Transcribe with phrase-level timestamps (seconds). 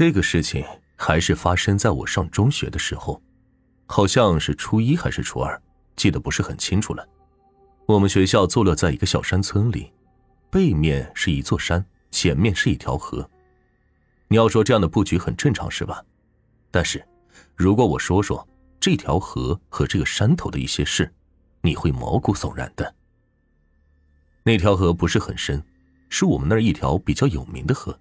[0.00, 0.64] 这个事情
[0.96, 3.20] 还是发生在我上中学的时候，
[3.84, 5.60] 好像是初一还是初二，
[5.94, 7.06] 记得不是很清楚了。
[7.84, 9.92] 我们学校坐落在一个小山村里，
[10.48, 13.28] 背面是一座山，前面是一条河。
[14.28, 16.02] 你要说这样的布局很正常是吧？
[16.70, 17.06] 但是，
[17.54, 18.48] 如果我说说
[18.80, 21.12] 这条河和这个山头的一些事，
[21.60, 22.94] 你会毛骨悚然的。
[24.44, 25.62] 那条河不是很深，
[26.08, 28.00] 是我们那儿一条比较有名的河，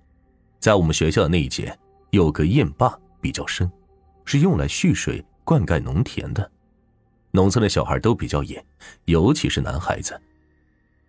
[0.61, 1.77] 在我们学校的那一节
[2.11, 3.71] 有个堰坝比较深，
[4.25, 6.51] 是用来蓄水灌溉农田的。
[7.31, 8.63] 农村的小孩都比较野，
[9.05, 10.19] 尤其是男孩子。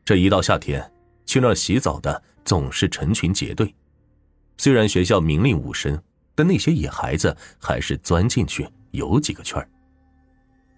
[0.05, 0.93] 这一到夏天，
[1.25, 3.75] 去那儿洗澡的总是成群结队。
[4.59, 5.99] 虽然学校明令五声，
[6.35, 9.67] 但那些野孩子还是钻进去游几个圈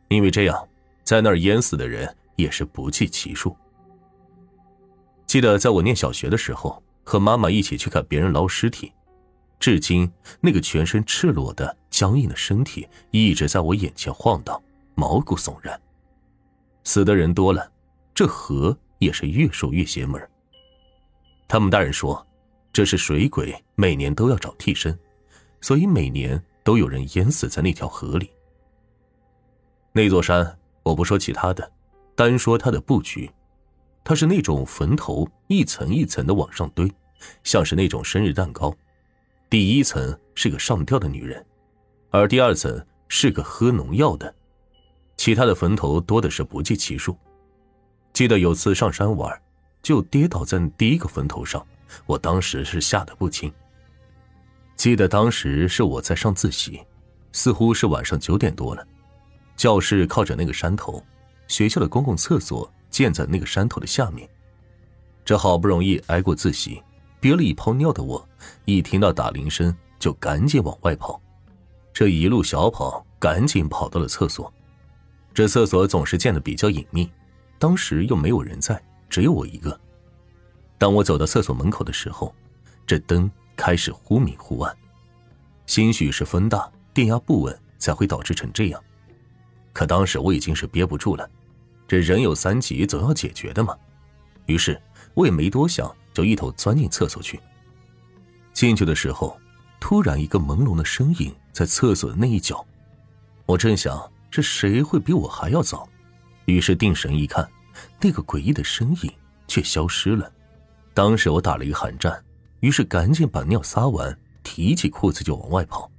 [0.08, 0.68] 因为这样，
[1.02, 3.56] 在那儿淹死的人也是不计其数。
[5.26, 8.92] 记得在我念小学的时候，和妈妈一起去看别人捞尸体，
[9.62, 14.60] 至今那个全身赤裸的僵硬的身体一直在我眼前晃荡。
[14.96, 15.80] 毛骨悚然，
[16.82, 17.70] 死的人多了，
[18.12, 20.20] 这河也是越说越邪门。
[21.46, 22.26] 他们大人说，
[22.72, 24.98] 这是水鬼每年都要找替身，
[25.60, 28.28] 所以每年都有人淹死在那条河里。
[29.92, 31.72] 那座山，我不说其他的，
[32.16, 33.30] 单说它的布局，
[34.02, 36.92] 它是那种坟头一层一层的往上堆，
[37.44, 38.76] 像是那种生日蛋糕。
[39.52, 41.44] 第一层是个上吊的女人，
[42.08, 44.34] 而第二层是个喝农药的。
[45.18, 47.14] 其他的坟头多的是不计其数。
[48.14, 49.30] 记得有次上山玩，
[49.82, 51.62] 就跌倒在第一个坟头上，
[52.06, 53.52] 我当时是吓得不轻。
[54.74, 56.80] 记得当时是我在上自习，
[57.32, 58.82] 似乎是晚上九点多了。
[59.54, 61.04] 教室靠着那个山头，
[61.46, 64.26] 学校的公共厕所建在那个山头的下面。
[65.26, 66.82] 这好不容易挨过自习，
[67.22, 68.28] 憋了一泡尿的我，
[68.64, 71.22] 一听到打铃声就赶紧往外跑。
[71.92, 74.52] 这一路小跑，赶紧跑到了厕所。
[75.32, 77.08] 这厕所总是建的比较隐秘，
[77.60, 79.78] 当时又没有人在，只有我一个。
[80.78, 82.34] 当我走到厕所门口的时候，
[82.84, 84.76] 这灯开始忽明忽暗，
[85.66, 88.82] 兴许是风大、电压不稳才会导致成这样。
[89.72, 91.30] 可当时我已经是憋不住了，
[91.86, 93.76] 这人有三急，总要解决的嘛。
[94.46, 94.82] 于是
[95.14, 97.40] 我也没多想，就一头钻进厕所去。
[98.52, 99.38] 进去的时候，
[99.80, 102.64] 突然一个朦胧的身影在厕所的那一角，
[103.46, 104.10] 我正想。
[104.32, 105.86] 这谁会比我还要早？
[106.46, 107.46] 于是定神一看，
[108.00, 109.12] 那个诡异的身影
[109.46, 110.32] 却消失了。
[110.94, 112.24] 当时我打了一个寒战，
[112.60, 115.92] 于是赶紧把尿撒完，提起裤子就往外跑。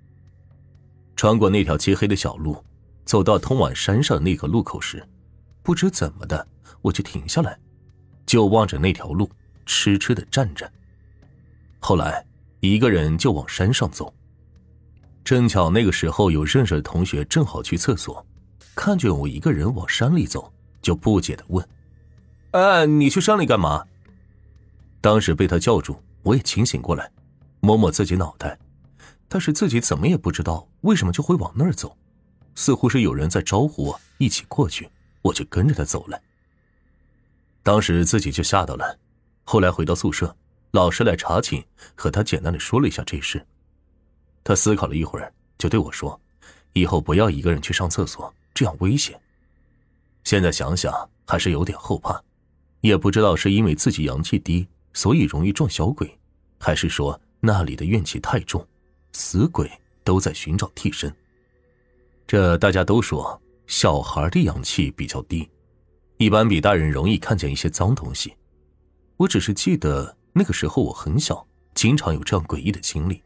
[1.16, 2.58] 穿过那条漆黑的小路，
[3.06, 5.08] 走到通往山上的那个路口时，
[5.62, 6.48] 不知怎么的，
[6.82, 7.60] 我就停下来，
[8.34, 9.30] 就望着那条路，
[9.64, 10.68] 痴痴的站着。
[11.78, 12.26] 后来，
[12.62, 14.12] 一个人就往山上走。
[15.24, 18.26] 正巧那个时候有认识的同学正好去厕所，
[18.74, 20.52] 看见我一个人往山里走，
[20.82, 21.64] 就不解的问
[22.54, 23.86] ：“哎，你去山里干嘛？”
[25.00, 27.12] 当时被他叫住，我也清醒过来，
[27.60, 28.58] 摸摸自己脑袋，
[29.28, 31.96] 但是自己怎么也不知道为什么就会往那儿走，
[32.56, 34.90] 似乎是有人在招呼我一起过去，
[35.22, 36.20] 我就跟着他走了。
[37.64, 39.00] 当时自己就吓到了，
[39.46, 40.36] 后来回到宿舍，
[40.72, 41.64] 老师来查寝，
[41.96, 43.44] 和他简单的说了一下这事。
[44.44, 46.20] 他思考了一会儿，就对我说
[46.74, 49.18] ：“以后不要一个人去上厕所，这样危险。”
[50.26, 52.22] 现在想想还是有点后怕，
[52.82, 56.20] 也不知道是因为自己阳气低，所以容易撞小鬼，
[56.60, 58.66] 还是说那里的怨气太重，
[59.14, 59.72] 死鬼
[60.04, 61.14] 都在寻找替身。
[62.28, 65.50] 这大家都说小孩的阳气比较低，
[66.18, 68.34] 一般比大人容易看见一些脏东西。
[69.18, 73.22] 我只是记得那个时候我很小，经常有这样诡异的经历。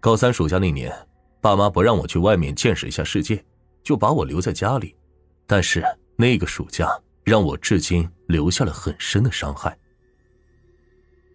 [0.00, 0.92] 高三暑假那年，
[1.40, 3.44] 爸妈不让我去外面见识一下世界，
[3.82, 4.94] 就把我留在家里。
[5.46, 5.84] 但是
[6.16, 6.88] 那个暑假
[7.24, 9.76] 让我至今留下了很深的伤害。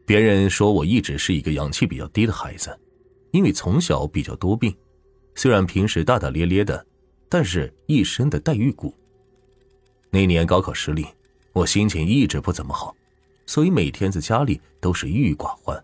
[0.06, 2.78] 别人说我一直是一个阳气比较低的孩子，
[3.32, 4.76] 因为从小比较多病，
[5.36, 6.86] 虽然平时大大咧咧的，
[7.30, 8.96] 但是一身的带玉骨。
[10.16, 11.06] 那年高考失利，
[11.52, 12.96] 我心情一直不怎么好，
[13.46, 15.84] 所以每天在家里都是郁郁寡欢。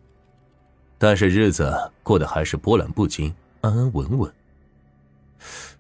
[0.98, 1.70] 但是日子
[2.02, 4.34] 过得还是波澜不惊，安安稳稳。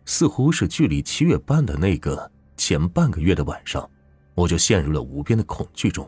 [0.04, 3.90] 似乎是距离七月半的那个前半个月的晚上，
[4.36, 6.06] 我就陷入了无边的恐惧中。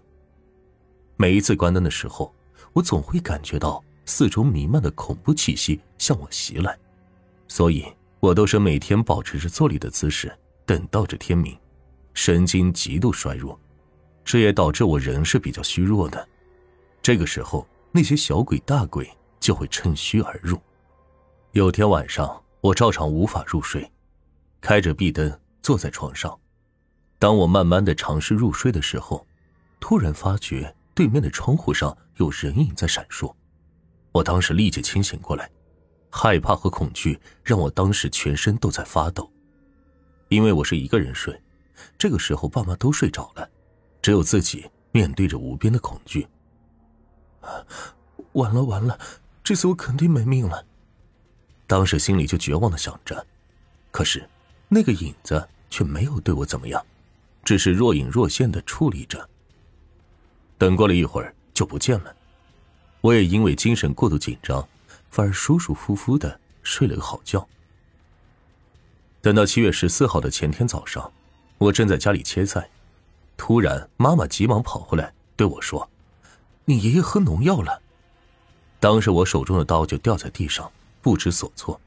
[1.16, 2.36] 每一次关灯的时候，
[2.74, 6.78] 我总会感觉到四周弥漫的恐怖气息向我袭来，
[7.48, 7.86] 所以
[8.20, 10.30] 我都是每天保持着坐立的姿势，
[10.66, 11.58] 等到着天明，
[12.14, 13.60] 神经极度衰弱，
[14.24, 16.28] 这也导致我人是比较虚弱的。
[17.02, 17.68] 这个时候。
[17.96, 19.08] 那些小鬼、大鬼
[19.40, 20.60] 就会趁虚而入。
[21.52, 23.88] 有天晚上，我照常无法入睡，
[24.60, 25.32] 开着壁灯
[25.62, 26.36] 坐在床上。
[27.20, 29.28] 当我慢慢的尝试入睡的时候，
[29.80, 33.32] 突然发觉对面的窗户上有人影在闪烁。
[34.12, 35.48] 我当时立即清醒过来，
[36.10, 39.32] 害怕和恐惧让我当时全身都在发抖。
[40.30, 41.40] 因为我是一个人睡，
[41.98, 43.50] 这个时候爸妈都睡着了，
[44.02, 46.28] 只有自己面对着无边的恐惧。
[48.34, 48.98] 完了完了，
[49.44, 50.66] 这次我肯定没命了。
[51.68, 53.26] 当时心里就绝望的想着，
[53.92, 54.28] 可是
[54.68, 56.86] 那个影子却没有对我怎么样，
[57.44, 59.30] 只是若隐若现的矗立着。
[60.58, 62.16] 等过了一会儿就不见了，
[63.02, 64.68] 我也因为精神过度紧张，
[65.10, 67.46] 反而舒舒服服的睡了个好觉。
[69.22, 71.12] 等到七月十四号的前天早上，
[71.64, 72.70] 我正在家里切菜，
[73.38, 75.90] 突然妈妈急忙跑回来对我说
[76.66, 77.82] ：“你爷爷喝农药了。”
[78.82, 80.70] 当时我手中的刀就掉在地上，
[81.02, 81.80] 不知所措。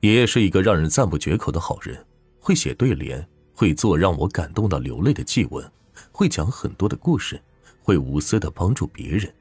[0.00, 2.06] 爷爷是一个让人赞不绝口的好人，
[2.38, 5.68] 会写对联，会做让我感动到流泪的祭文，
[6.12, 7.42] 会讲很多的故事，
[7.82, 9.34] 会无私的帮助别人，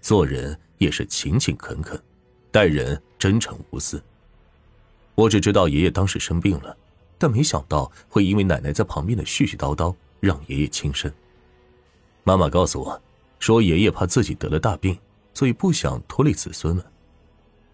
[0.00, 2.00] 做人也是勤勤恳恳，
[2.50, 4.02] 待人真诚无私。
[5.14, 6.76] 我只知道爷爷当时生病了，
[7.24, 11.10] 但没想到会因为奶奶在旁边的絮絮叨叨，让爷爷轻生。
[12.22, 13.00] 妈妈告诉我，
[13.38, 14.98] 说爷爷怕自己得了大病，
[15.32, 16.84] 所以不想拖累子孙们。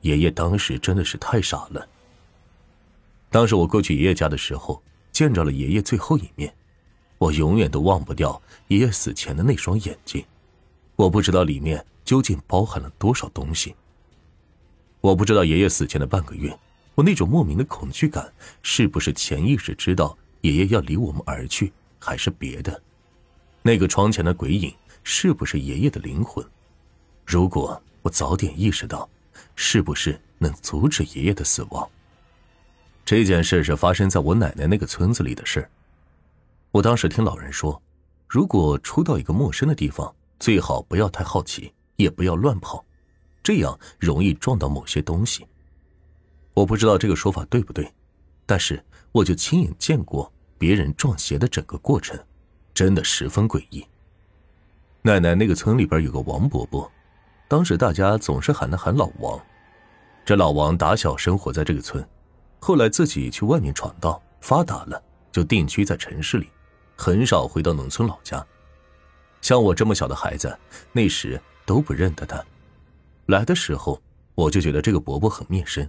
[0.02, 1.84] 爷爷当时真的是太傻了。
[3.28, 4.80] 当时我过去爷爷家的时候，
[5.10, 6.54] 见着了爷爷最后一面，
[7.18, 10.24] 我永远都忘不掉爷爷死前的那双眼睛。
[10.94, 13.74] 我不知道里面究竟包含了多少东西。
[15.00, 16.56] 我不知道爷爷死前的半个月。
[16.94, 18.32] 我那种莫名的恐惧感，
[18.62, 22.82] 是不是潜意识知道爷爷要离我们而去，还是别的？
[23.62, 26.44] 那个窗前的鬼影，是不是爷爷的灵魂？
[27.24, 29.08] 如果我早点意识到，
[29.54, 31.88] 是不是能阻止爷爷的死亡？
[33.04, 35.68] 这件事是发生在我奶奶那个村子里的事
[36.70, 37.80] 我当时听老人说，
[38.28, 42.84] 如果出到一个陌生的地方，最好不要太好奇，也不要乱跑，
[43.42, 45.46] 这样容易撞到某些东西。
[46.54, 47.92] 我不知道这个说法对不对，
[48.46, 48.82] 但是
[49.12, 52.18] 我就亲眼见过别人撞邪的整个过程，
[52.74, 53.86] 真的十分诡异。
[55.02, 56.90] 奶奶那个村里边有个王伯伯，
[57.48, 59.40] 当时大家总是喊他喊老王。
[60.24, 62.06] 这老王打小生活在这个村，
[62.60, 66.48] 后来自己去外面闯荡发达了，就定居在城市里，
[66.94, 68.44] 很少回到农村老家。
[69.40, 70.54] 像我这么小的孩子，
[70.92, 72.44] 那时都不认得他。
[73.26, 74.00] 来的时候，
[74.34, 75.88] 我就觉得这个伯伯很面生。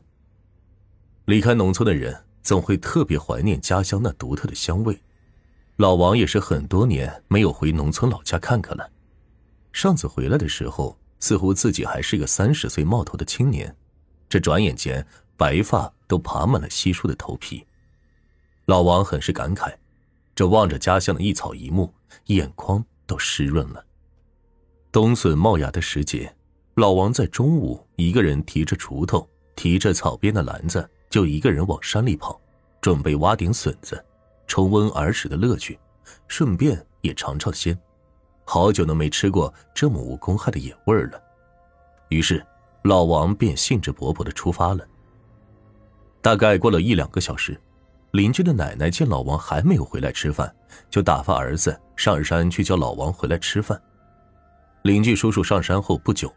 [1.26, 5.00] 离开农村的人总会特别怀念家乡那独特的香味。
[5.78, 8.90] 老王也是很多年没有回农村老家看看了。
[9.72, 13.74] 上次回来的时候，似乎自己还是个三十岁冒头的青年，
[14.28, 15.06] 这转眼间
[15.38, 17.66] 白发都爬满了稀疏的头皮。
[18.66, 19.74] 老王很是感慨，
[20.36, 21.92] 这望着家乡的一草一木，
[22.26, 23.84] 眼眶都湿润了。
[24.92, 26.36] 冬笋冒芽的时节，
[26.76, 30.88] 老王在中午一个人提着锄头，提着草编的篮子。
[31.12, 32.40] 就一个人往山里跑，
[32.80, 34.04] 准备挖点笋子，
[34.48, 35.78] 重温儿时的乐趣，
[36.30, 37.78] 顺便也尝尝鲜。
[38.46, 41.22] 好久都没吃过这么无公害的野味了。
[42.08, 42.44] 于是，
[42.84, 44.88] 老王便兴致勃勃的出发了。
[46.22, 47.60] 大概过了一两个小时，
[48.12, 50.54] 邻居的奶奶见老王还没有回来吃饭，
[50.90, 53.80] 就打发儿子上山去叫老王回来吃饭。
[54.84, 56.34] 邻居叔叔上山后不久，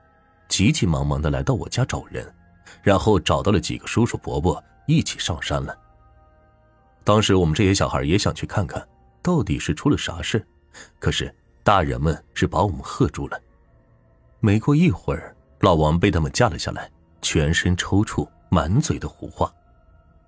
[0.49, 2.35] 急急忙忙的来到我家找人。
[2.83, 5.77] 然后找到了几个叔叔伯伯，一起上山了。
[7.03, 8.87] 当时我们这些小孩也想去看看，
[9.23, 10.47] 到底是出了啥事，
[10.99, 13.41] 可是大人们是把我们喝住了。
[14.41, 16.91] 没过一会儿，老王被他们架了下来，
[17.23, 19.53] 全身抽搐，满嘴的胡话，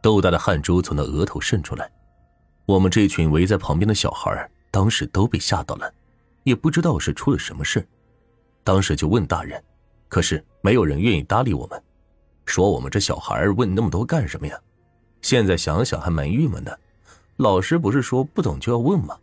[0.00, 1.90] 豆大的汗珠从他额头渗出来。
[2.64, 5.92] 我们这群围在旁边的小孩，当时都被吓到了，
[6.44, 7.86] 也不知道是出了什么事，
[8.64, 9.62] 当时就问大人，
[10.08, 11.82] 可是没有人愿意搭理我们。
[12.46, 14.58] 说我们这小孩问那么多干什么呀？
[15.20, 16.78] 现在想想还蛮郁闷的。
[17.36, 19.18] 老师不是说不懂就要问吗？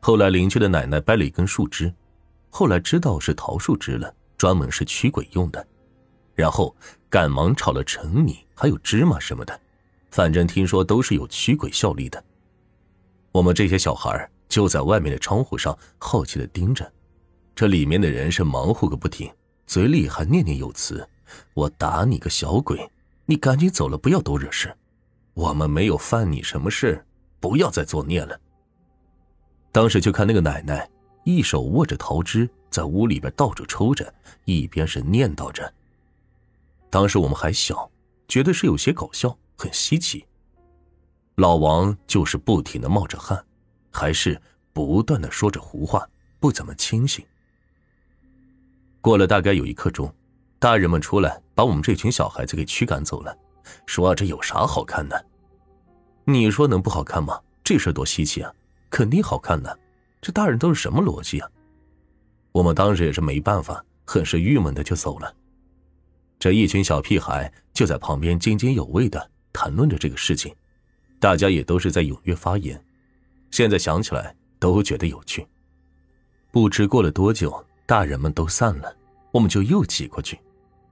[0.00, 1.92] 后来邻居的奶奶掰了一根树枝，
[2.50, 5.66] 后来知道是桃树枝了，专门是驱鬼用的。
[6.34, 6.76] 然后
[7.08, 9.58] 赶忙炒了陈米，还有芝麻什么的，
[10.10, 12.22] 反正听说都是有驱鬼效力的。
[13.32, 16.92] 我们这些小孩就在外面的窗户上好奇的盯着，
[17.54, 19.32] 这里面的人是忙活个不停，
[19.66, 21.08] 嘴里还念念有词。
[21.54, 22.90] 我打你个小鬼！
[23.24, 24.74] 你赶紧走了，不要多惹事。
[25.34, 27.04] 我们没有犯你什么事，
[27.40, 28.40] 不要再作孽了。
[29.72, 30.88] 当时就看那个奶奶，
[31.24, 34.14] 一手握着桃枝，在屋里边到处抽着，
[34.44, 35.72] 一边是念叨着。
[36.88, 37.90] 当时我们还小，
[38.28, 40.24] 觉得是有些搞笑，很稀奇。
[41.34, 43.44] 老王就是不停的冒着汗，
[43.90, 44.40] 还是
[44.72, 46.08] 不断的说着胡话，
[46.40, 47.22] 不怎么清醒。
[49.02, 50.10] 过了大概有一刻钟，
[50.58, 53.36] 大人们出来把我们这群小孩子给驱赶走了，
[53.86, 55.26] 说啊这有啥好看的？
[56.24, 57.38] 你说能不好看吗？
[57.62, 58.52] 这事多稀奇啊，
[58.90, 59.78] 肯定好看的。
[60.20, 61.48] 这大人都是什么逻辑啊？
[62.52, 65.32] 我们当时也是没办法，很是郁闷的就走了。
[66.38, 70.54] 这一群小屁孩就在旁边津津有味的谈论着这个事情，
[71.20, 72.82] 大家也都是在踊跃发言。
[73.50, 75.46] 现在想起来都觉得有趣。
[76.50, 78.96] 不知过了多久，大人们都散了，
[79.32, 80.38] 我们就又挤过去，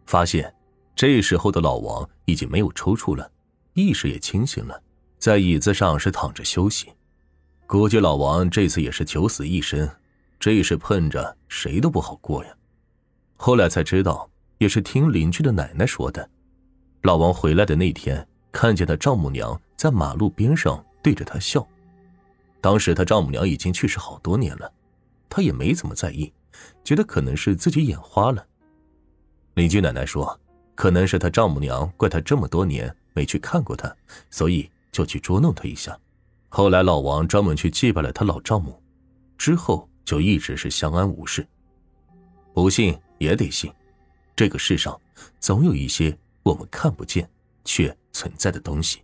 [0.07, 0.53] 发现
[0.95, 3.31] 这时候的老王已经没有抽搐了，
[3.73, 4.81] 意识也清醒了，
[5.19, 6.93] 在椅子上是躺着休息。
[7.67, 9.89] 估计老王这次也是九死一生，
[10.39, 12.55] 这事碰着谁都不好过呀。
[13.37, 16.29] 后来才知道，也是听邻居的奶奶说的。
[17.03, 21.67] 老王回来的那天，看见他丈母娘在马路边上对着他笑。
[22.61, 24.73] 当时他丈母娘已经去世好多年了，
[25.29, 26.33] 他也没怎么在意，
[26.85, 28.47] 觉得可能是自己眼花了。
[29.55, 30.39] 邻居奶奶说，
[30.75, 33.95] 可能是他丈母娘怪他这么多年没去看过他，
[34.31, 35.97] 所以就去捉弄他一下。
[36.49, 38.83] 后来老王专门去祭拜了他老丈母，
[39.39, 41.47] 之后就一直是相安无事。
[42.53, 43.73] 不信也得信，
[44.35, 45.01] 这个世上
[45.39, 47.29] 总有一些我们看不见
[47.65, 49.03] 却存在的东西。